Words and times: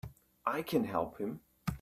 I 0.47 0.63
can 0.63 0.85
help 0.85 1.19
him! 1.19 1.41